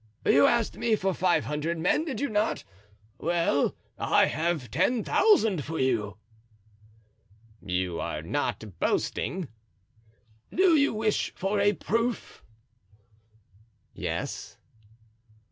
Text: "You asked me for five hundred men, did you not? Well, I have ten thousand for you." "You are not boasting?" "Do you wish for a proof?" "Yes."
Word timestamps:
"You 0.25 0.47
asked 0.47 0.77
me 0.79 0.95
for 0.95 1.13
five 1.13 1.45
hundred 1.45 1.77
men, 1.77 2.05
did 2.05 2.19
you 2.19 2.27
not? 2.27 2.63
Well, 3.19 3.75
I 3.99 4.25
have 4.25 4.71
ten 4.71 5.03
thousand 5.03 5.63
for 5.63 5.77
you." 5.77 6.17
"You 7.63 7.99
are 7.99 8.23
not 8.23 8.79
boasting?" 8.79 9.47
"Do 10.51 10.75
you 10.75 10.91
wish 10.91 11.31
for 11.35 11.59
a 11.59 11.73
proof?" 11.73 12.43
"Yes." 13.93 14.57